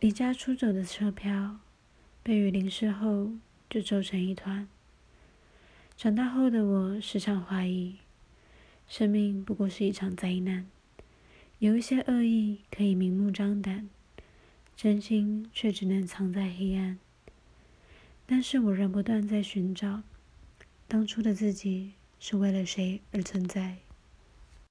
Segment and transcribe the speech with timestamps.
[0.00, 1.58] 离家出走的车票
[2.22, 3.32] 被雨淋湿后
[3.68, 4.68] 就皱成一团
[5.96, 7.96] 长大后的我时常怀疑
[8.86, 10.68] 生命不过是一场灾难
[11.58, 13.90] 有一些恶意可以明目张胆
[14.76, 17.00] 真心却只能藏在黑暗
[18.24, 20.04] 但是我仍不断在寻找
[20.86, 23.78] 当初的自己是为了谁而存在